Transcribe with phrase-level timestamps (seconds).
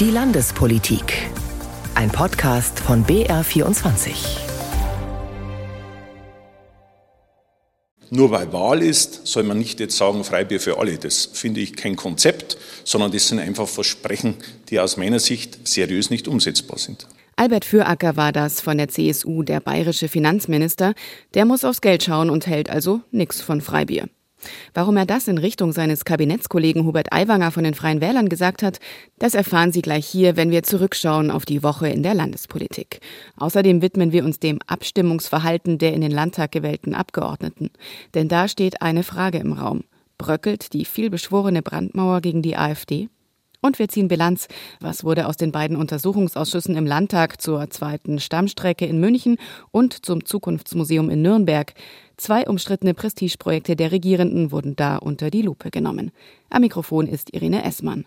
[0.00, 1.12] Die Landespolitik.
[1.96, 4.14] Ein Podcast von BR24.
[8.10, 10.98] Nur weil Wahl ist, soll man nicht jetzt sagen, Freibier für alle.
[10.98, 14.36] Das finde ich kein Konzept, sondern das sind einfach Versprechen,
[14.68, 17.08] die aus meiner Sicht seriös nicht umsetzbar sind.
[17.34, 20.94] Albert Füracker war das von der CSU, der bayerische Finanzminister.
[21.34, 24.08] Der muss aufs Geld schauen und hält also nichts von Freibier.
[24.74, 28.78] Warum er das in Richtung seines Kabinettskollegen Hubert Aiwanger von den Freien Wählern gesagt hat,
[29.18, 33.00] das erfahren Sie gleich hier, wenn wir zurückschauen auf die Woche in der Landespolitik.
[33.36, 37.70] Außerdem widmen wir uns dem Abstimmungsverhalten der in den Landtag gewählten Abgeordneten.
[38.14, 39.84] Denn da steht eine Frage im Raum.
[40.18, 43.08] Bröckelt die vielbeschworene Brandmauer gegen die AfD?
[43.60, 44.46] Und wir ziehen Bilanz.
[44.80, 49.36] Was wurde aus den beiden Untersuchungsausschüssen im Landtag zur zweiten Stammstrecke in München
[49.72, 51.74] und zum Zukunftsmuseum in Nürnberg?
[52.16, 56.12] Zwei umstrittene Prestigeprojekte der Regierenden wurden da unter die Lupe genommen.
[56.50, 58.04] Am Mikrofon ist Irene Essmann.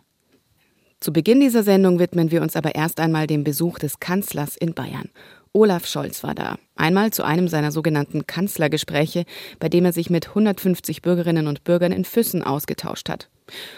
[1.01, 4.73] Zu Beginn dieser Sendung widmen wir uns aber erst einmal dem Besuch des Kanzlers in
[4.73, 5.09] Bayern.
[5.53, 6.57] Olaf Scholz war da.
[6.77, 9.25] Einmal zu einem seiner sogenannten Kanzlergespräche,
[9.59, 13.29] bei dem er sich mit 150 Bürgerinnen und Bürgern in Füssen ausgetauscht hat.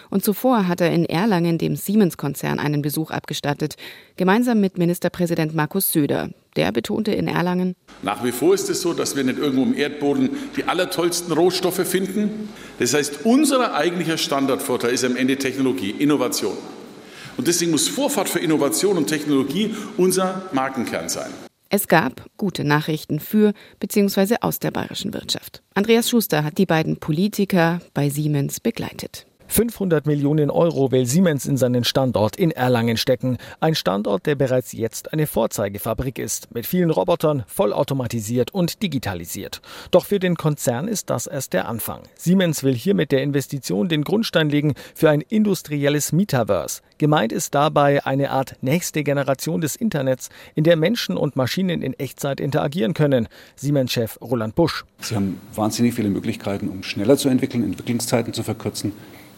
[0.08, 3.74] Und zuvor hat er in Erlangen dem Siemens-Konzern einen Besuch abgestattet,
[4.16, 6.30] gemeinsam mit Ministerpräsident Markus Söder.
[6.54, 9.74] Der betonte in Erlangen, Nach wie vor ist es so, dass wir nicht irgendwo im
[9.74, 12.50] Erdboden die allertollsten Rohstoffe finden.
[12.78, 16.56] Das heißt, unser eigentlicher Standardvorteil ist am Ende Technologie, Innovation.
[17.36, 21.32] Und deswegen muss Vorfahrt für Innovation und Technologie unser Markenkern sein.
[21.74, 24.36] Es gab gute Nachrichten für bzw.
[24.42, 25.60] aus der bayerischen Wirtschaft.
[25.74, 29.26] Andreas Schuster hat die beiden Politiker bei Siemens begleitet.
[29.48, 33.38] 500 Millionen Euro will Siemens in seinen Standort in Erlangen stecken.
[33.60, 39.60] Ein Standort, der bereits jetzt eine Vorzeigefabrik ist, mit vielen Robotern, vollautomatisiert und digitalisiert.
[39.90, 42.02] Doch für den Konzern ist das erst der Anfang.
[42.16, 46.82] Siemens will hier mit der Investition den Grundstein legen für ein industrielles Metaverse.
[46.98, 51.94] Gemeint ist dabei eine Art nächste Generation des Internets, in der Menschen und Maschinen in
[51.94, 53.28] Echtzeit interagieren können.
[53.56, 54.84] Siemens-Chef Roland Busch.
[55.00, 58.92] Sie haben wahnsinnig viele Möglichkeiten, um schneller zu entwickeln, Entwicklungszeiten zu verkürzen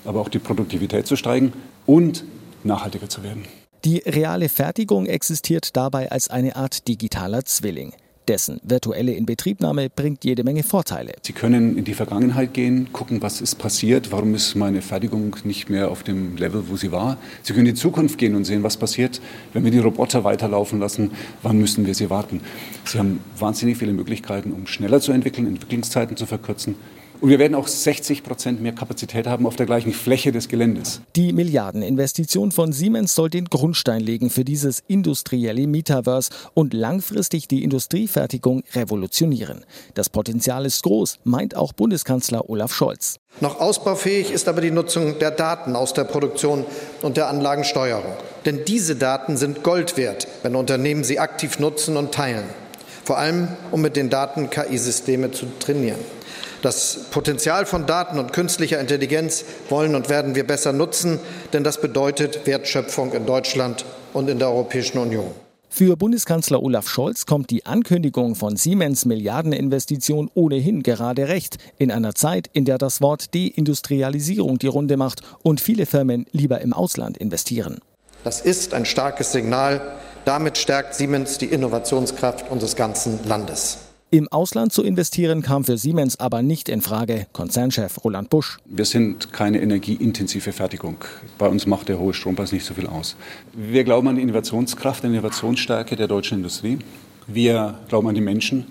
[0.06, 1.52] aber auch die Produktivität zu steigen
[1.84, 2.24] und
[2.64, 3.44] nachhaltiger zu werden.
[3.84, 7.92] Die reale Fertigung existiert dabei als eine Art digitaler Zwilling.
[8.28, 11.12] Dessen virtuelle Inbetriebnahme bringt jede Menge Vorteile.
[11.22, 15.70] Sie können in die Vergangenheit gehen, gucken, was ist passiert, warum ist meine Fertigung nicht
[15.70, 17.18] mehr auf dem Level, wo sie war.
[17.42, 19.20] Sie können in die Zukunft gehen und sehen, was passiert,
[19.52, 22.40] wenn wir die Roboter weiterlaufen lassen, wann müssen wir sie warten.
[22.84, 26.76] Sie haben wahnsinnig viele Möglichkeiten, um schneller zu entwickeln, Entwicklungszeiten zu verkürzen
[27.20, 31.00] und wir werden auch 60 Prozent mehr Kapazität haben auf der gleichen Fläche des Geländes.
[31.14, 37.64] Die Milliardeninvestition von Siemens soll den Grundstein legen für dieses industrielle Metaverse und langfristig die
[37.64, 39.64] Industriefertigung revolutionieren.
[39.94, 43.18] Das Potenzial ist groß, meint auch Bundeskanzler Olaf Scholz.
[43.40, 46.64] Noch ausbaufähig ist aber die Nutzung der Daten aus der Produktion
[47.02, 48.14] und der Anlagensteuerung.
[48.46, 52.44] Denn diese Daten sind Gold wert, wenn Unternehmen sie aktiv nutzen und teilen.
[53.04, 56.15] Vor allem, um mit den Daten KI-Systeme zu trainieren.
[56.66, 61.20] Das Potenzial von Daten und künstlicher Intelligenz wollen und werden wir besser nutzen,
[61.52, 65.30] denn das bedeutet Wertschöpfung in Deutschland und in der Europäischen Union.
[65.68, 72.16] Für Bundeskanzler Olaf Scholz kommt die Ankündigung von Siemens Milliardeninvestition ohnehin gerade recht, in einer
[72.16, 77.16] Zeit, in der das Wort Deindustrialisierung die Runde macht und viele Firmen lieber im Ausland
[77.16, 77.78] investieren.
[78.24, 79.80] Das ist ein starkes Signal.
[80.24, 83.85] Damit stärkt Siemens die Innovationskraft unseres ganzen Landes.
[84.10, 87.26] Im Ausland zu investieren kam für Siemens aber nicht in Frage.
[87.32, 88.58] Konzernchef Roland Busch.
[88.64, 90.98] Wir sind keine energieintensive Fertigung.
[91.38, 93.16] Bei uns macht der hohe Strompreis nicht so viel aus.
[93.52, 96.78] Wir glauben an die Innovationskraft, an die Innovationsstärke der deutschen Industrie.
[97.26, 98.68] Wir glauben an die Menschen,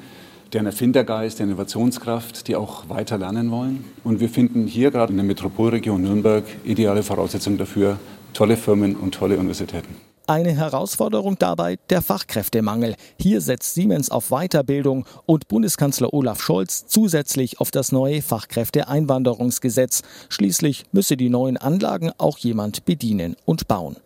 [0.53, 3.83] deren Erfindergeist, der Innovationskraft, die auch weiter lernen wollen.
[4.05, 7.99] Und wir finden hier gerade in der Metropolregion Nürnberg ideale Voraussetzungen dafür,
[8.31, 9.95] tolle Firmen und tolle Universitäten.
[10.27, 12.95] Eine Herausforderung dabei der Fachkräftemangel.
[13.19, 20.01] Hier setzt Siemens auf Weiterbildung und Bundeskanzler Olaf Scholz zusätzlich auf das neue Fachkräfteeinwanderungsgesetz.
[20.29, 23.97] Schließlich müsse die neuen Anlagen auch jemand bedienen und bauen.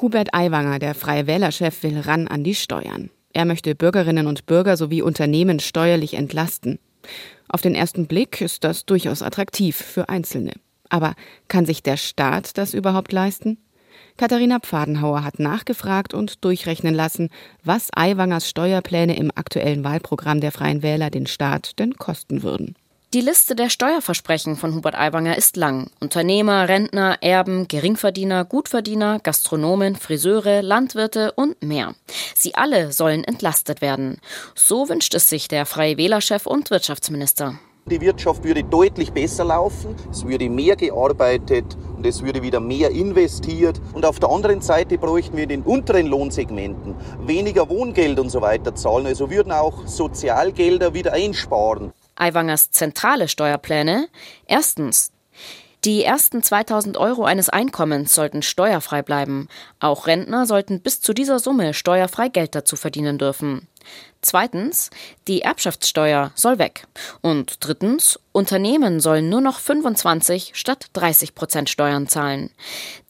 [0.00, 3.10] Hubert Aiwanger, der Freie Wählerchef, will ran an die Steuern.
[3.32, 6.80] Er möchte Bürgerinnen und Bürger sowie Unternehmen steuerlich entlasten.
[7.48, 10.54] Auf den ersten Blick ist das durchaus attraktiv für Einzelne.
[10.88, 11.14] Aber
[11.46, 13.58] kann sich der Staat das überhaupt leisten?
[14.16, 17.30] Katharina Pfadenhauer hat nachgefragt und durchrechnen lassen,
[17.64, 22.76] was Aiwangers Steuerpläne im aktuellen Wahlprogramm der Freien Wähler den Staat denn kosten würden.
[23.12, 25.88] Die Liste der Steuerversprechen von Hubert Aiwanger ist lang.
[26.00, 31.94] Unternehmer, Rentner, Erben, Geringverdiener, Gutverdiener, Gastronomen, Friseure, Landwirte und mehr.
[32.34, 34.18] Sie alle sollen entlastet werden.
[34.56, 37.56] So wünscht es sich der Freie Wählerchef und Wirtschaftsminister.
[37.90, 42.90] Die Wirtschaft würde deutlich besser laufen, es würde mehr gearbeitet und es würde wieder mehr
[42.90, 43.78] investiert.
[43.92, 46.94] Und auf der anderen Seite bräuchten wir in den unteren Lohnsegmenten
[47.26, 49.04] weniger Wohngeld und so weiter zahlen.
[49.04, 51.92] Also würden auch Sozialgelder wieder einsparen.
[52.16, 54.08] Aiwangers zentrale Steuerpläne.
[54.46, 55.12] Erstens
[55.84, 59.48] die ersten 2000 Euro eines Einkommens sollten steuerfrei bleiben.
[59.78, 63.68] Auch Rentner sollten bis zu dieser Summe steuerfrei Geld dazu verdienen dürfen.
[64.24, 64.88] Zweitens,
[65.28, 66.86] die Erbschaftssteuer soll weg.
[67.20, 72.50] Und drittens, Unternehmen sollen nur noch 25 statt 30 Prozent Steuern zahlen.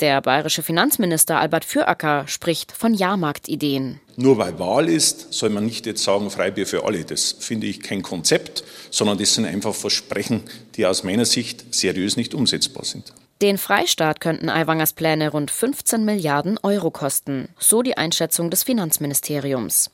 [0.01, 4.01] Der bayerische Finanzminister Albert Füracker spricht von Jahrmarktideen.
[4.17, 7.05] Nur weil Wahl ist, soll man nicht jetzt sagen, Freibier für alle.
[7.05, 10.43] Das finde ich kein Konzept, sondern das sind einfach Versprechen,
[10.75, 13.13] die aus meiner Sicht seriös nicht umsetzbar sind.
[13.43, 19.91] Den Freistaat könnten Aiwangers Pläne rund 15 Milliarden Euro kosten, so die Einschätzung des Finanzministeriums.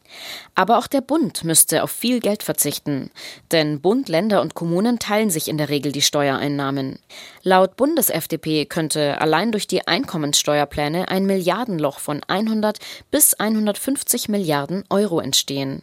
[0.55, 3.11] Aber auch der Bund müsste auf viel Geld verzichten,
[3.51, 6.99] denn Bund, Länder und Kommunen teilen sich in der Regel die Steuereinnahmen.
[7.43, 12.79] Laut Bundes-FDP könnte allein durch die Einkommenssteuerpläne ein Milliardenloch von 100
[13.11, 15.81] bis 150 Milliarden Euro entstehen.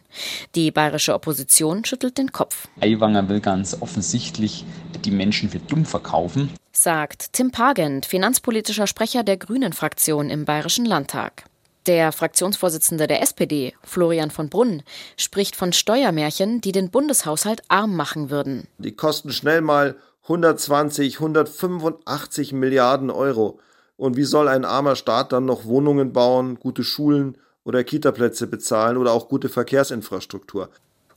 [0.54, 2.68] Die bayerische Opposition schüttelt den Kopf.
[2.80, 4.64] Aiwanger will ganz offensichtlich
[5.04, 6.50] die Menschen für dumm verkaufen
[6.82, 11.44] sagt Tim Pagent, finanzpolitischer Sprecher der Grünen-Fraktion im Bayerischen Landtag.
[11.86, 14.82] Der Fraktionsvorsitzende der SPD, Florian von Brunn,
[15.16, 18.68] spricht von Steuermärchen, die den Bundeshaushalt arm machen würden.
[18.78, 23.58] Die kosten schnell mal 120, 185 Milliarden Euro.
[23.96, 28.96] Und wie soll ein armer Staat dann noch Wohnungen bauen, gute Schulen oder Kitaplätze bezahlen
[28.96, 30.68] oder auch gute Verkehrsinfrastruktur?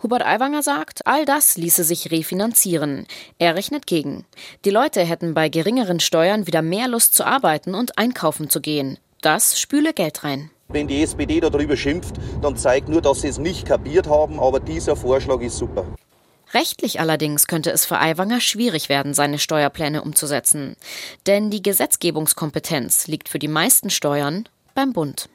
[0.04, 3.06] Hubert Aiwanger sagt, all das ließe sich refinanzieren.
[3.38, 4.26] Er rechnet gegen.
[4.66, 8.98] Die Leute hätten bei geringeren Steuern wieder mehr Lust zu arbeiten und einkaufen zu gehen.
[9.22, 10.50] Das spüle Geld rein.
[10.70, 14.60] Wenn die SPD darüber schimpft, dann zeigt nur, dass sie es nicht kapiert haben, aber
[14.60, 15.86] dieser Vorschlag ist super.
[16.54, 20.76] Rechtlich allerdings könnte es für Aiwanger schwierig werden, seine Steuerpläne umzusetzen.
[21.28, 25.30] Denn die Gesetzgebungskompetenz liegt für die meisten Steuern beim Bund.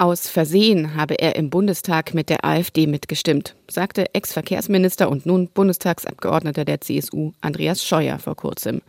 [0.00, 6.64] Aus Versehen habe er im Bundestag mit der AfD mitgestimmt, sagte Ex-Verkehrsminister und nun Bundestagsabgeordneter
[6.64, 8.80] der CSU Andreas Scheuer vor kurzem.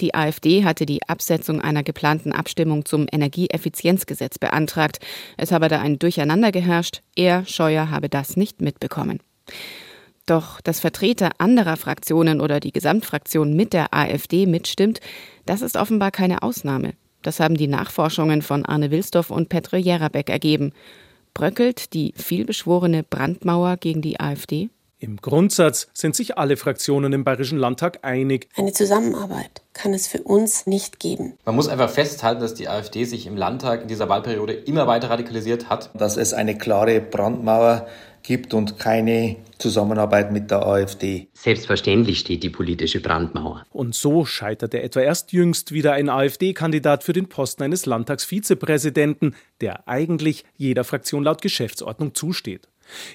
[0.00, 5.00] Die AfD hatte die Absetzung einer geplanten Abstimmung zum Energieeffizienzgesetz beantragt.
[5.36, 7.02] Es habe da ein Durcheinander geherrscht.
[7.14, 9.18] Er, Scheuer, habe das nicht mitbekommen.
[10.24, 15.00] Doch dass Vertreter anderer Fraktionen oder die Gesamtfraktion mit der AfD mitstimmt,
[15.44, 16.94] das ist offenbar keine Ausnahme.
[17.22, 20.72] Das haben die Nachforschungen von Arne Wilsdorf und Petre Jerabeck ergeben.
[21.34, 24.70] Bröckelt die vielbeschworene Brandmauer gegen die AfD?
[25.02, 28.48] Im Grundsatz sind sich alle Fraktionen im Bayerischen Landtag einig.
[28.54, 31.38] Eine Zusammenarbeit kann es für uns nicht geben.
[31.46, 35.08] Man muss einfach festhalten, dass die AfD sich im Landtag in dieser Wahlperiode immer weiter
[35.08, 35.90] radikalisiert hat.
[35.94, 37.86] Dass es eine klare Brandmauer
[38.22, 41.28] gibt und keine Zusammenarbeit mit der AfD.
[41.34, 43.64] Selbstverständlich steht die politische Brandmauer.
[43.70, 49.88] Und so scheiterte etwa erst jüngst wieder ein AfD-Kandidat für den Posten eines Landtagsvizepräsidenten, der
[49.88, 52.68] eigentlich jeder Fraktion laut Geschäftsordnung zusteht.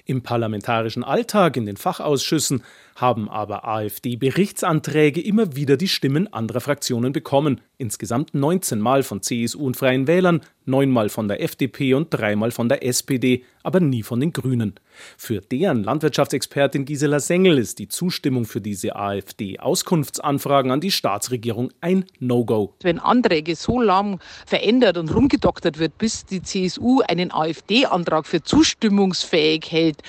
[0.06, 2.64] Im parlamentarischen Alltag in den Fachausschüssen
[2.96, 7.62] haben aber AfD-Berichtsanträge immer wieder die Stimmen anderer Fraktionen bekommen.
[7.78, 12.70] Insgesamt 19 Mal von CSU und Freien Wählern, neunmal von der FDP und dreimal von
[12.70, 14.76] der SPD, aber nie von den Grünen.
[15.18, 22.06] Für deren Landwirtschaftsexpertin Gisela Sengel ist die Zustimmung für diese AfD-Auskunftsanfragen an die Staatsregierung ein
[22.20, 22.74] No-Go.
[22.82, 29.72] Wenn Anträge so lang verändert und rumgedoktert wird, bis die CSU einen AfD-Antrag für zustimmungsfähig
[29.72, 30.02] hält,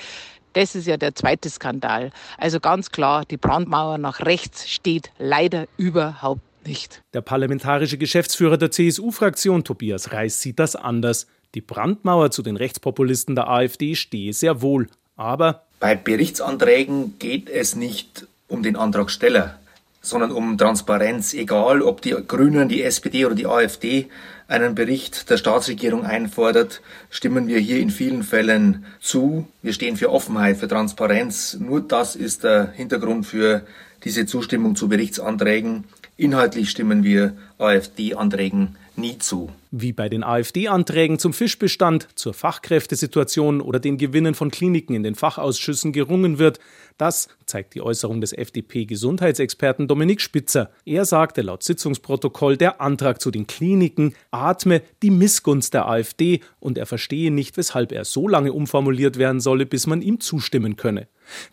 [0.53, 2.11] das ist ja der zweite Skandal.
[2.39, 7.01] Also ganz klar, die Brandmauer nach rechts steht leider überhaupt nicht.
[7.13, 11.25] Der parlamentarische Geschäftsführer der CSU-Fraktion Tobias Reis sieht das anders.
[11.55, 14.87] Die Brandmauer zu den Rechtspopulisten der AfD stehe sehr wohl.
[15.15, 19.57] Aber bei Berichtsanträgen geht es nicht um den Antragsteller,
[20.01, 21.33] sondern um Transparenz.
[21.33, 24.07] Egal, ob die Grünen, die SPD oder die AfD
[24.47, 29.47] einen Bericht der Staatsregierung einfordert, stimmen wir hier in vielen Fällen zu.
[29.61, 31.57] Wir stehen für Offenheit, für Transparenz.
[31.59, 33.63] Nur das ist der Hintergrund für
[34.03, 35.83] diese Zustimmung zu Berichtsanträgen.
[36.19, 39.51] Inhaltlich stimmen wir AfD-Anträgen nie zu.
[39.69, 45.13] Wie bei den AfD-Anträgen zum Fischbestand, zur Fachkräftesituation oder den Gewinnen von Kliniken in den
[45.13, 46.59] Fachausschüssen gerungen wird,
[46.97, 50.71] das zeigt die Äußerung des FDP-Gesundheitsexperten Dominik Spitzer.
[50.85, 56.79] Er sagte laut Sitzungsprotokoll, der Antrag zu den Kliniken atme die Missgunst der AfD und
[56.79, 61.07] er verstehe nicht, weshalb er so lange umformuliert werden solle, bis man ihm zustimmen könne.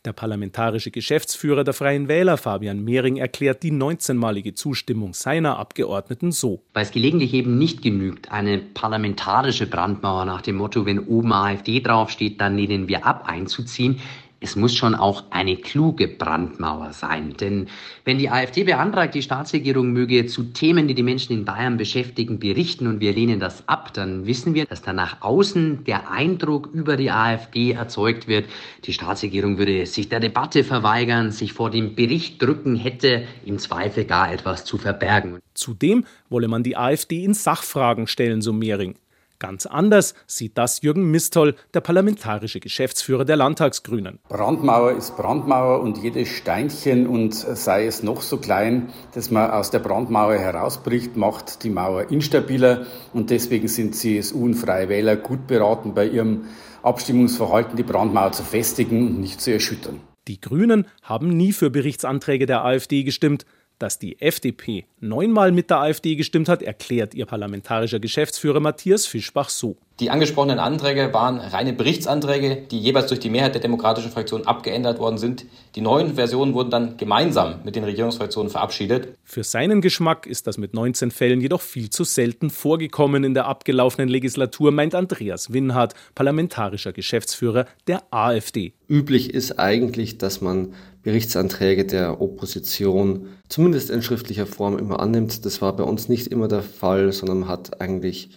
[0.05, 6.63] Der parlamentarische Geschäftsführer der Freien Wähler Fabian Mehring erklärt die 19-malige Zustimmung seiner Abgeordneten so.
[6.73, 11.81] Weil es gelegentlich eben nicht genügt, eine parlamentarische Brandmauer nach dem Motto, wenn oben AfD
[11.81, 14.01] draufsteht, dann lehnen wir ab, einzuziehen
[14.45, 17.35] es muss schon auch eine kluge Brandmauer sein.
[17.41, 17.69] Denn
[18.05, 22.39] wenn die AfD beantragt, die Staatsregierung möge zu Themen, die die Menschen in Bayern beschäftigen,
[22.39, 26.69] berichten und wir lehnen das ab, dann wissen wir, dass da nach außen der Eindruck
[26.75, 28.45] über die AfD erzeugt wird,
[28.85, 34.05] die Staatsregierung würde sich der Debatte verweigern, sich vor dem Bericht drücken, hätte im Zweifel
[34.05, 35.39] gar etwas zu verbergen.
[35.55, 38.97] Zudem wolle man die AfD in Sachfragen stellen, so Mehring.
[39.45, 44.19] Ganz anders sieht das Jürgen Mistoll, der parlamentarische Geschäftsführer der Landtagsgrünen.
[44.27, 49.71] Brandmauer ist Brandmauer und jedes Steinchen und sei es noch so klein, dass man aus
[49.71, 55.47] der Brandmauer herausbricht, macht die Mauer instabiler und deswegen sind CSU und Freie Wähler gut
[55.47, 56.47] beraten, bei ihrem
[56.83, 60.01] Abstimmungsverhalten die Brandmauer zu festigen und nicht zu erschüttern.
[60.27, 63.45] Die Grünen haben nie für Berichtsanträge der AfD gestimmt.
[63.79, 69.49] Dass die FDP neunmal mit der AfD gestimmt hat, erklärt ihr parlamentarischer Geschäftsführer Matthias Fischbach
[69.49, 69.77] so.
[70.01, 74.99] Die angesprochenen Anträge waren reine Berichtsanträge, die jeweils durch die Mehrheit der demokratischen Fraktion abgeändert
[74.99, 75.45] worden sind.
[75.77, 79.17] Die neuen Versionen wurden dann gemeinsam mit den Regierungsfraktionen verabschiedet.
[79.23, 83.47] Für seinen Geschmack ist das mit 19 Fällen jedoch viel zu selten vorgekommen in der
[83.47, 88.73] abgelaufenen Legislatur, meint Andreas Winhardt, parlamentarischer Geschäftsführer der AfD.
[88.89, 95.45] Üblich ist eigentlich, dass man Berichtsanträge der Opposition zumindest in schriftlicher Form immer annimmt.
[95.45, 98.31] Das war bei uns nicht immer der Fall, sondern man hat eigentlich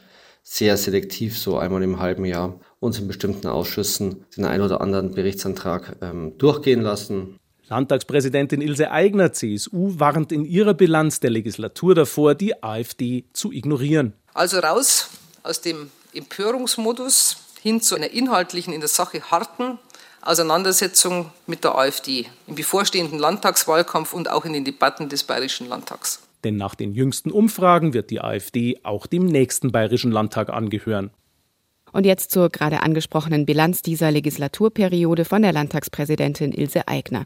[0.44, 5.12] sehr selektiv so einmal im halben Jahr uns in bestimmten Ausschüssen den ein oder anderen
[5.12, 7.40] Berichtsantrag ähm, durchgehen lassen.
[7.70, 14.14] Landtagspräsidentin Ilse Aigner, CSU, warnt in ihrer Bilanz der Legislatur davor, die AfD zu ignorieren.
[14.34, 15.10] Also raus
[15.44, 19.80] aus dem Empörungsmodus hin zu einer inhaltlichen, in der Sache harten
[20.28, 26.22] Auseinandersetzung mit der AfD im bevorstehenden Landtagswahlkampf und auch in den Debatten des Bayerischen Landtags.
[26.44, 31.12] Denn nach den jüngsten Umfragen wird die AfD auch dem nächsten Bayerischen Landtag angehören.
[31.92, 37.26] Und jetzt zur gerade angesprochenen Bilanz dieser Legislaturperiode von der Landtagspräsidentin Ilse Aigner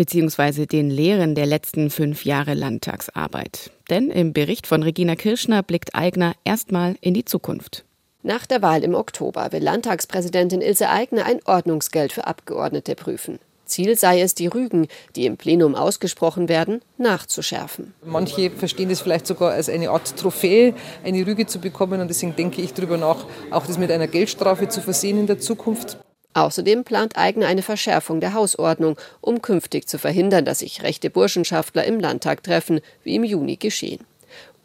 [0.00, 3.70] beziehungsweise den Lehren der letzten fünf Jahre Landtagsarbeit.
[3.90, 7.84] Denn im Bericht von Regina Kirschner blickt Aigner erstmal in die Zukunft.
[8.22, 13.38] Nach der Wahl im Oktober will Landtagspräsidentin Ilse Aigner ein Ordnungsgeld für Abgeordnete prüfen.
[13.64, 17.94] Ziel sei es, die Rügen, die im Plenum ausgesprochen werden, nachzuschärfen.
[18.04, 22.00] Manche verstehen das vielleicht sogar als eine Art Trophäe, eine Rüge zu bekommen.
[22.00, 25.38] Und deswegen denke ich darüber nach, auch das mit einer Geldstrafe zu versehen in der
[25.38, 25.96] Zukunft.
[26.34, 31.84] Außerdem plant Eigner eine Verschärfung der Hausordnung, um künftig zu verhindern, dass sich rechte Burschenschaftler
[31.84, 34.04] im Landtag treffen, wie im Juni geschehen.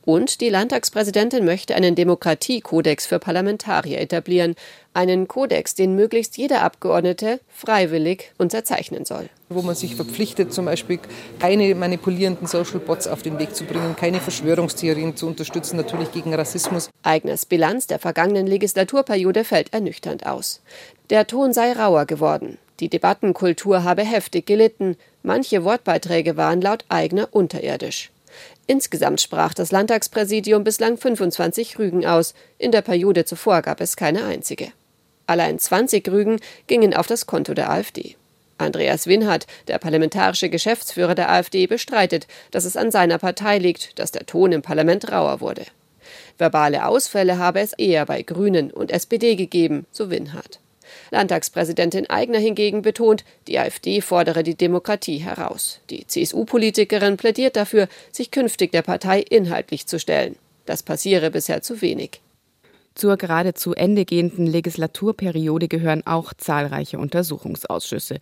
[0.06, 4.56] Und die Landtagspräsidentin möchte einen Demokratiekodex für Parlamentarier etablieren.
[4.94, 9.30] Einen Kodex, den möglichst jeder Abgeordnete freiwillig unterzeichnen soll.
[9.50, 11.00] Wo man sich verpflichtet, zum Beispiel
[11.40, 16.34] keine manipulierenden Social Bots auf den Weg zu bringen, keine Verschwörungstheorien zu unterstützen, natürlich gegen
[16.34, 16.90] Rassismus.
[17.02, 20.62] Eigners Bilanz der vergangenen Legislaturperiode fällt ernüchternd aus.
[21.10, 22.60] Der Ton sei rauer geworden.
[22.80, 24.98] Die Debattenkultur habe heftig gelitten.
[25.24, 28.12] Manche Wortbeiträge waren laut Eigner unterirdisch.
[28.68, 34.26] Insgesamt sprach das Landtagspräsidium bislang 25 Rügen aus, in der Periode zuvor gab es keine
[34.26, 34.72] einzige.
[35.28, 38.16] Allein 20 Rügen gingen auf das Konto der AfD.
[38.58, 44.12] Andreas Winhardt, der parlamentarische Geschäftsführer der AfD, bestreitet, dass es an seiner Partei liegt, dass
[44.12, 45.66] der Ton im Parlament rauer wurde.
[46.38, 50.60] Verbale Ausfälle habe es eher bei Grünen und SPD gegeben, so Winhardt.
[51.12, 55.80] Landtagspräsidentin Aigner hingegen betont, die AfD fordere die Demokratie heraus.
[55.90, 60.36] Die CSU-Politikerin plädiert dafür, sich künftig der Partei inhaltlich zu stellen.
[60.66, 62.22] Das passiere bisher zu wenig.
[62.96, 68.20] Zur gerade zu Ende gehenden Legislaturperiode gehören auch zahlreiche Untersuchungsausschüsse.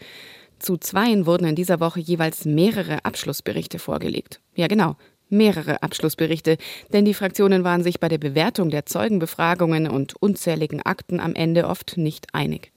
[0.58, 4.40] Zu zweien wurden in dieser Woche jeweils mehrere Abschlussberichte vorgelegt.
[4.56, 4.96] Ja genau,
[5.34, 6.58] mehrere Abschlussberichte,
[6.94, 11.68] denn die Fraktionen waren sich bei der Bewertung der Zeugenbefragungen und unzähligen Akten am Ende
[11.68, 12.72] oft nicht einig.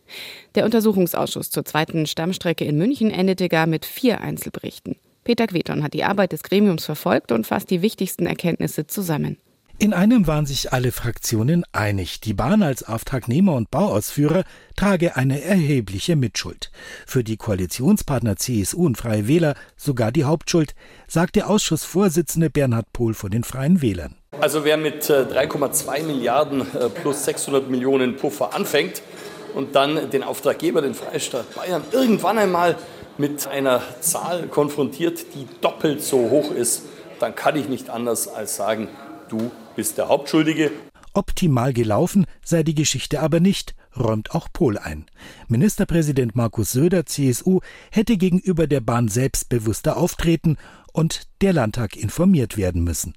[0.56, 4.96] Der Untersuchungsausschuss zur zweiten Stammstrecke in München endete gar mit vier Einzelberichten.
[5.22, 9.38] Peter Queton hat die Arbeit des Gremiums verfolgt und fasst die wichtigsten Erkenntnisse zusammen.
[9.78, 12.22] In einem waren sich alle Fraktionen einig.
[12.22, 16.70] Die Bahn als Auftragnehmer und Bauausführer trage eine erhebliche Mitschuld.
[17.06, 20.74] Für die Koalitionspartner CSU und Freie Wähler sogar die Hauptschuld,
[21.08, 24.16] sagte Ausschussvorsitzende Bernhard Pohl von den Freien Wählern.
[24.40, 29.02] Also wer mit 3,2 äh, Milliarden äh, plus 600 Millionen Puffer anfängt
[29.54, 32.76] und dann den Auftraggeber, den Freistaat Bayern, irgendwann einmal
[33.18, 36.84] mit einer Zahl konfrontiert, die doppelt so hoch ist,
[37.20, 38.88] dann kann ich nicht anders als sagen,
[39.28, 40.70] du bist der Hauptschuldige.
[41.12, 45.06] Optimal gelaufen sei die Geschichte aber nicht, räumt auch Pohl ein.
[45.48, 50.58] Ministerpräsident Markus Söder, CSU, hätte gegenüber der Bahn selbstbewusster auftreten
[50.92, 53.14] und der Landtag informiert werden müssen.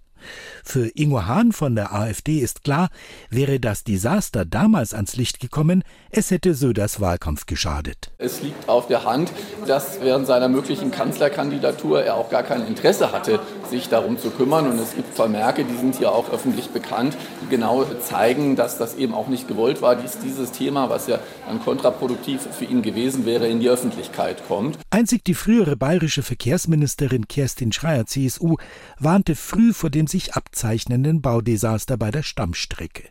[0.63, 2.89] Für Ingo Hahn von der AfD ist klar,
[3.29, 8.11] wäre das Desaster damals ans Licht gekommen, es hätte Söders Wahlkampf geschadet.
[8.17, 9.31] Es liegt auf der Hand,
[9.67, 14.69] dass während seiner möglichen Kanzlerkandidatur er auch gar kein Interesse hatte, sich darum zu kümmern.
[14.69, 18.95] Und es gibt Vermerke, die sind hier auch öffentlich bekannt, die genau zeigen, dass das
[18.95, 23.25] eben auch nicht gewollt war, dass dieses Thema, was ja dann kontraproduktiv für ihn gewesen
[23.25, 24.77] wäre, in die Öffentlichkeit kommt.
[24.89, 28.57] Einzig die frühere bayerische Verkehrsministerin Kerstin Schreier, CSU,
[28.97, 33.03] warnte früh vor dem sich abzeichnenden Baudesaster bei der Stammstrecke.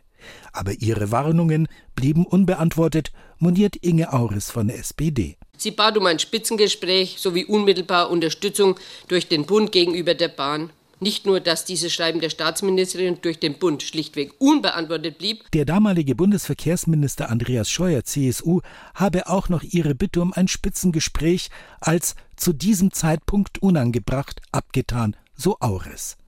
[0.51, 5.37] Aber ihre Warnungen blieben unbeantwortet, moniert Inge Auris von der SPD.
[5.57, 8.75] Sie bat um ein Spitzengespräch sowie unmittelbar Unterstützung
[9.07, 10.71] durch den Bund gegenüber der Bahn.
[11.01, 15.49] Nicht nur, dass dieses Schreiben der Staatsministerin durch den Bund schlichtweg unbeantwortet blieb.
[15.51, 18.59] Der damalige Bundesverkehrsminister Andreas Scheuer, CSU,
[18.95, 25.57] habe auch noch ihre Bitte um ein Spitzengespräch als zu diesem Zeitpunkt unangebracht abgetan, so
[25.61, 26.18] Aures.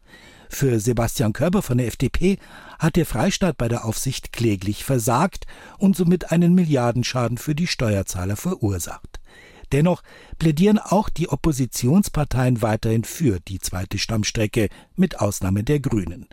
[0.53, 2.37] Für Sebastian Körber von der FDP
[2.77, 5.47] hat der Freistaat bei der Aufsicht kläglich versagt
[5.79, 9.21] und somit einen Milliardenschaden für die Steuerzahler verursacht.
[9.71, 10.03] Dennoch
[10.37, 16.27] plädieren auch die Oppositionsparteien weiterhin für die zweite Stammstrecke, mit Ausnahme der Grünen.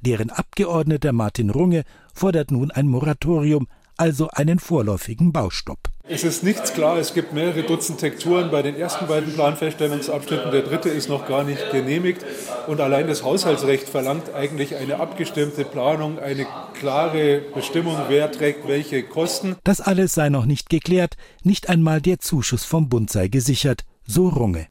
[0.00, 1.82] Deren Abgeordneter Martin Runge
[2.14, 5.90] fordert nun ein Moratorium, also einen vorläufigen Baustopp.
[6.08, 6.98] Es ist nichts klar.
[6.98, 10.52] Es gibt mehrere Dutzend Tekturen bei den ersten beiden Planfeststellungsabschnitten.
[10.52, 12.24] Der dritte ist noch gar nicht genehmigt.
[12.68, 16.46] Und allein das Haushaltsrecht verlangt eigentlich eine abgestimmte Planung, eine
[16.78, 19.56] klare Bestimmung, wer trägt welche Kosten.
[19.64, 21.16] Das alles sei noch nicht geklärt.
[21.42, 23.84] Nicht einmal der Zuschuss vom Bund sei gesichert.
[24.06, 24.68] So Runge.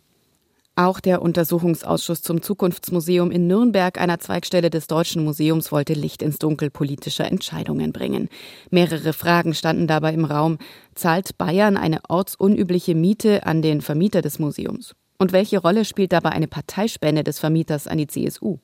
[0.77, 6.37] Auch der Untersuchungsausschuss zum Zukunftsmuseum in Nürnberg, einer Zweigstelle des Deutschen Museums, wollte Licht ins
[6.37, 8.27] Dunkel politischer Entscheidungen bringen.
[8.71, 10.57] Mehrere Fragen standen dabei im Raum.
[10.93, 14.93] Zahlt Bayern eine ortsunübliche Miete an den Vermieter des Museums?
[15.17, 18.57] Und welche Rolle spielt dabei eine Parteispende des Vermieters an die CSU?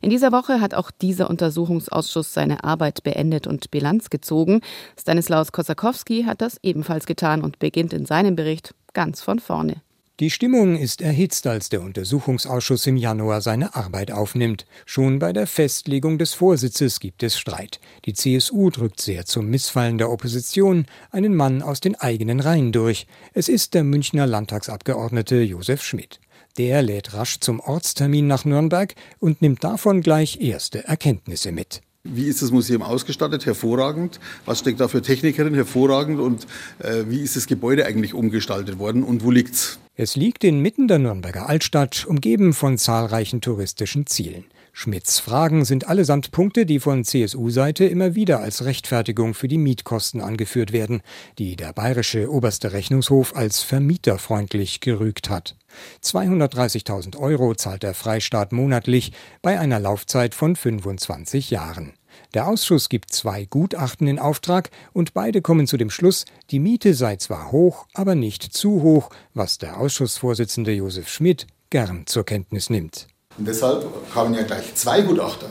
[0.00, 4.60] In dieser Woche hat auch dieser Untersuchungsausschuss seine Arbeit beendet und Bilanz gezogen.
[4.96, 9.82] Stanislaus Kosakowski hat das ebenfalls getan und beginnt in seinem Bericht ganz von vorne.
[10.20, 14.66] Die Stimmung ist erhitzt, als der Untersuchungsausschuss im Januar seine Arbeit aufnimmt.
[14.84, 17.80] Schon bei der Festlegung des Vorsitzes gibt es Streit.
[18.04, 23.06] Die CSU drückt sehr zum Missfallen der Opposition einen Mann aus den eigenen Reihen durch.
[23.32, 26.20] Es ist der Münchner Landtagsabgeordnete Josef Schmidt.
[26.58, 31.80] Der lädt rasch zum Ortstermin nach Nürnberg und nimmt davon gleich erste Erkenntnisse mit.
[32.04, 33.46] Wie ist das Museum ausgestattet?
[33.46, 34.18] Hervorragend.
[34.44, 35.54] Was steckt da für Technikerin?
[35.54, 36.18] Hervorragend.
[36.18, 36.48] Und
[36.80, 39.78] äh, wie ist das Gebäude eigentlich umgestaltet worden und wo liegt's?
[39.94, 44.46] Es liegt inmitten der Nürnberger Altstadt, umgeben von zahlreichen touristischen Zielen.
[44.74, 50.22] Schmidts Fragen sind allesamt Punkte, die von CSU-Seite immer wieder als Rechtfertigung für die Mietkosten
[50.22, 51.02] angeführt werden,
[51.38, 55.56] die der bayerische oberste Rechnungshof als vermieterfreundlich gerügt hat.
[56.02, 61.92] 230.000 Euro zahlt der Freistaat monatlich bei einer Laufzeit von 25 Jahren.
[62.32, 66.94] Der Ausschuss gibt zwei Gutachten in Auftrag und beide kommen zu dem Schluss, die Miete
[66.94, 72.70] sei zwar hoch, aber nicht zu hoch, was der Ausschussvorsitzende Josef Schmidt gern zur Kenntnis
[72.70, 73.11] nimmt.
[73.38, 75.48] Und deshalb kamen ja gleich zwei Gutachter,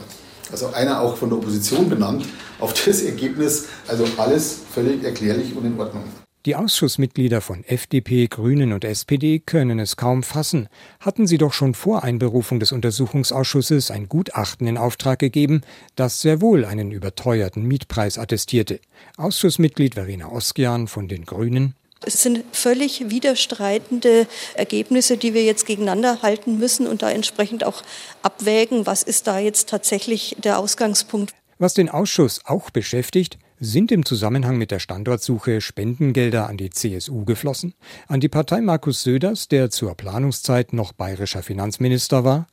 [0.50, 2.24] also einer auch von der Opposition benannt,
[2.60, 6.04] auf das Ergebnis, also alles völlig erklärlich und in Ordnung.
[6.44, 10.68] Die Ausschussmitglieder von FDP, Grünen und SPD können es kaum fassen.
[10.98, 15.60] Hatten sie doch schon vor Einberufung des Untersuchungsausschusses ein Gutachten in Auftrag gegeben,
[15.94, 18.80] das sehr wohl einen überteuerten Mietpreis attestierte.
[19.16, 21.76] Ausschussmitglied Verena Oskian von den Grünen.
[22.04, 27.82] Es sind völlig widerstreitende Ergebnisse, die wir jetzt gegeneinander halten müssen und da entsprechend auch
[28.22, 31.32] abwägen, was ist da jetzt tatsächlich der Ausgangspunkt.
[31.58, 37.24] Was den Ausschuss auch beschäftigt, sind im Zusammenhang mit der Standortsuche Spendengelder an die CSU
[37.24, 37.74] geflossen?
[38.08, 42.48] An die Partei Markus Söders, der zur Planungszeit noch bayerischer Finanzminister war?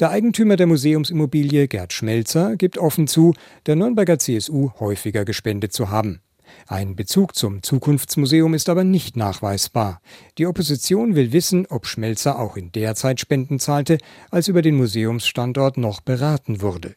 [0.00, 3.34] Der Eigentümer der Museumsimmobilie, Gerd Schmelzer, gibt offen zu,
[3.66, 6.20] der Nürnberger CSU häufiger gespendet zu haben.
[6.66, 10.00] Ein Bezug zum Zukunftsmuseum ist aber nicht nachweisbar.
[10.38, 13.98] Die Opposition will wissen, ob Schmelzer auch in der Zeit Spenden zahlte,
[14.30, 16.94] als über den Museumsstandort noch beraten wurde.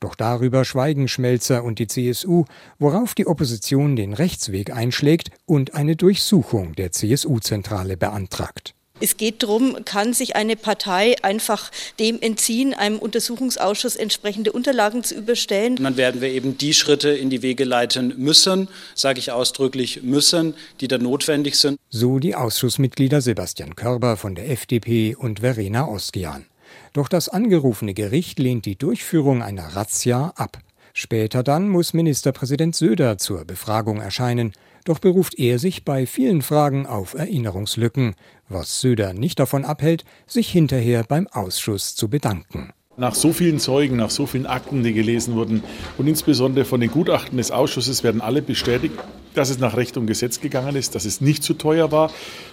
[0.00, 2.44] Doch darüber schweigen Schmelzer und die CSU,
[2.78, 8.74] worauf die Opposition den Rechtsweg einschlägt und eine Durchsuchung der CSU-Zentrale beantragt.
[8.98, 15.14] Es geht darum, kann sich eine Partei einfach dem entziehen, einem Untersuchungsausschuss entsprechende Unterlagen zu
[15.14, 15.76] überstellen.
[15.76, 20.02] Und dann werden wir eben die Schritte in die Wege leiten müssen, sage ich ausdrücklich
[20.02, 21.78] müssen, die da notwendig sind.
[21.90, 26.46] So die Ausschussmitglieder Sebastian Körber von der FDP und Verena Oskian.
[26.94, 30.58] Doch das angerufene Gericht lehnt die Durchführung einer Razzia ab.
[30.94, 34.52] Später dann muss Ministerpräsident Söder zur Befragung erscheinen,
[34.86, 38.14] doch beruft er sich bei vielen Fragen auf Erinnerungslücken,
[38.48, 42.72] was Söder nicht davon abhält, sich hinterher beim Ausschuss zu bedanken.
[42.96, 45.62] Nach so vielen Zeugen, nach so vielen Akten, die gelesen wurden
[45.98, 48.94] und insbesondere von den Gutachten des Ausschusses werden alle bestätigt,
[49.34, 52.10] dass es nach Recht und Gesetz gegangen ist, dass es nicht zu teuer war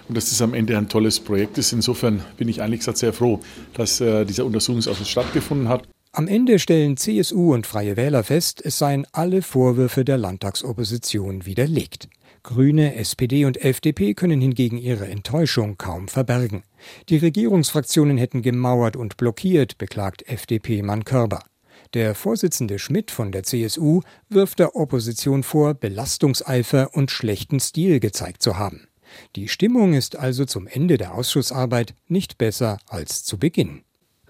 [0.10, 1.72] und dass es am Ende ein tolles Projekt ist.
[1.72, 3.40] Insofern bin ich eigentlich sehr froh,
[3.74, 5.84] dass äh, dieser Untersuchungsausschuss stattgefunden hat.
[6.12, 12.10] Am Ende stellen CSU und Freie Wähler fest, es seien alle Vorwürfe der Landtagsopposition widerlegt.
[12.44, 16.64] Grüne, SPD und FDP können hingegen ihre Enttäuschung kaum verbergen.
[17.08, 21.40] Die Regierungsfraktionen hätten gemauert und blockiert, beklagt FDP-Mann Körber.
[21.94, 28.42] Der Vorsitzende Schmidt von der CSU wirft der Opposition vor, Belastungseifer und schlechten Stil gezeigt
[28.44, 28.88] zu haben.
[29.36, 33.84] Die Stimmung ist also zum Ende der Ausschussarbeit nicht besser als zu Beginn.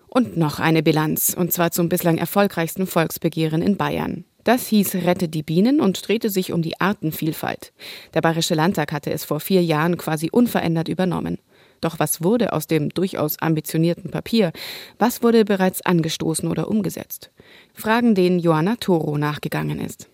[0.08, 4.26] Und noch eine Bilanz, und zwar zum bislang erfolgreichsten Volksbegehren in Bayern.
[4.44, 7.74] Das hieß Rette die Bienen und drehte sich um die Artenvielfalt.
[8.14, 11.40] Der Bayerische Landtag hatte es vor vier Jahren quasi unverändert übernommen.
[11.80, 14.52] Doch was wurde aus dem durchaus ambitionierten Papier?
[15.00, 17.32] Was wurde bereits angestoßen oder umgesetzt?
[17.74, 20.10] Fragen, denen Johanna Toro nachgegangen ist.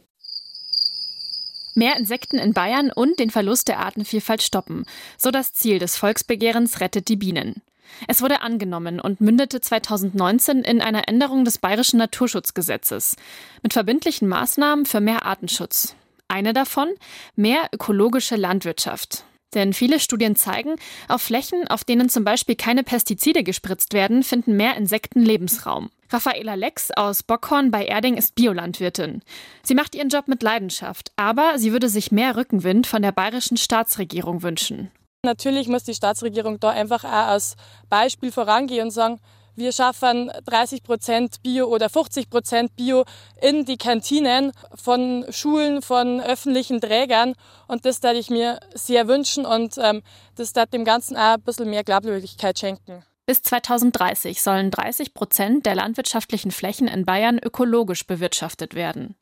[1.76, 4.86] Mehr Insekten in Bayern und den Verlust der Artenvielfalt stoppen.
[5.18, 7.62] So das Ziel des Volksbegehrens Rettet die Bienen.
[8.08, 13.16] Es wurde angenommen und mündete 2019 in einer Änderung des bayerischen Naturschutzgesetzes
[13.64, 15.96] mit verbindlichen Maßnahmen für mehr Artenschutz.
[16.28, 16.90] Eine davon
[17.36, 19.24] mehr ökologische Landwirtschaft.
[19.56, 20.76] Denn viele Studien zeigen,
[21.08, 25.90] auf Flächen, auf denen zum Beispiel keine Pestizide gespritzt werden, finden mehr Insekten Lebensraum.
[26.12, 29.22] Raffaela Lex aus Bockhorn bei Erding ist Biolandwirtin.
[29.64, 33.58] Sie macht ihren Job mit Leidenschaft, aber sie würde sich mehr Rückenwind von der bayerischen
[33.58, 34.92] Staatsregierung wünschen.
[35.24, 37.56] Natürlich muss die Staatsregierung da einfach auch als
[37.90, 39.20] Beispiel vorangehen und sagen,
[39.56, 43.04] wir schaffen 30 Prozent Bio oder 50 Prozent Bio
[43.42, 47.34] in die Kantinen von Schulen, von öffentlichen Trägern.
[47.68, 50.02] Und das würde ich mir sehr wünschen und ähm,
[50.36, 53.04] das wird dem Ganzen auch ein bisschen mehr Glaubwürdigkeit schenken.
[53.26, 59.16] Bis 2030 sollen 30 Prozent der landwirtschaftlichen Flächen in Bayern ökologisch bewirtschaftet werden.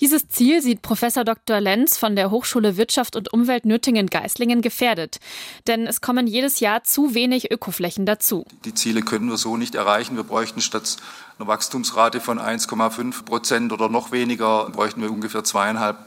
[0.00, 1.60] Dieses Ziel sieht Professor Dr.
[1.60, 5.18] Lenz von der Hochschule Wirtschaft und Umwelt Nürtingen-Geislingen gefährdet.
[5.66, 8.44] Denn es kommen jedes Jahr zu wenig Ökoflächen dazu.
[8.64, 10.16] Die Ziele können wir so nicht erreichen.
[10.16, 10.98] Wir bräuchten statt
[11.38, 15.98] einer Wachstumsrate von 1,5 Prozent oder noch weniger, bräuchten wir ungefähr zweieinhalb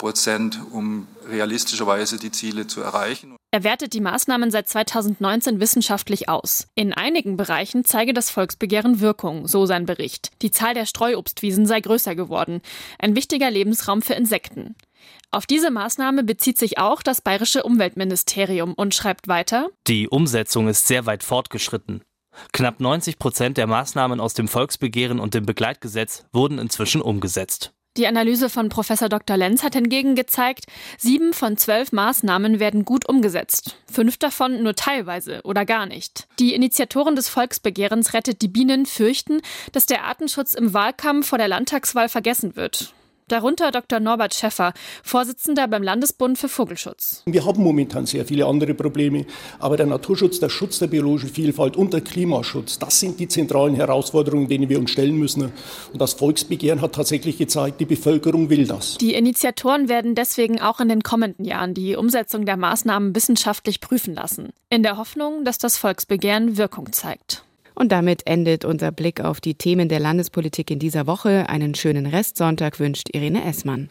[0.00, 3.36] Prozent, um realistischerweise die Ziele zu erreichen.
[3.52, 6.68] Er wertet die Maßnahmen seit 2019 wissenschaftlich aus.
[6.74, 10.30] In einigen Bereichen zeige das Volksbegehren Wirkung, so sein Bericht.
[10.40, 12.62] Die Zahl der Streuobstwiesen sei größer geworden.
[12.98, 14.74] Ein wichtiger Lebensraum für Insekten.
[15.30, 20.86] Auf diese Maßnahme bezieht sich auch das bayerische Umweltministerium und schreibt weiter: Die Umsetzung ist
[20.86, 22.02] sehr weit fortgeschritten.
[22.52, 27.74] Knapp 90 Prozent der Maßnahmen aus dem Volksbegehren und dem Begleitgesetz wurden inzwischen umgesetzt.
[27.96, 29.36] Die Analyse von Professor Dr.
[29.36, 35.40] Lenz hat hingegen gezeigt, sieben von zwölf Maßnahmen werden gut umgesetzt, fünf davon nur teilweise
[35.42, 36.28] oder gar nicht.
[36.38, 39.40] Die Initiatoren des Volksbegehrens Rettet die Bienen fürchten,
[39.72, 42.94] dass der Artenschutz im Wahlkampf vor der Landtagswahl vergessen wird.
[43.30, 44.00] Darunter Dr.
[44.00, 44.72] Norbert Schäffer,
[45.04, 47.22] Vorsitzender beim Landesbund für Vogelschutz.
[47.26, 49.24] Wir haben momentan sehr viele andere Probleme,
[49.60, 53.76] aber der Naturschutz, der Schutz der biologischen Vielfalt und der Klimaschutz, das sind die zentralen
[53.76, 55.52] Herausforderungen, denen wir uns stellen müssen.
[55.92, 58.98] Und das Volksbegehren hat tatsächlich gezeigt, die Bevölkerung will das.
[58.98, 64.14] Die Initiatoren werden deswegen auch in den kommenden Jahren die Umsetzung der Maßnahmen wissenschaftlich prüfen
[64.14, 67.44] lassen, in der Hoffnung, dass das Volksbegehren Wirkung zeigt.
[67.80, 71.48] Und damit endet unser Blick auf die Themen der Landespolitik in dieser Woche.
[71.48, 73.88] Einen schönen Restsonntag wünscht Irene Essmann.